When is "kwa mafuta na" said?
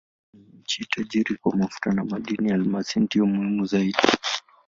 1.35-2.03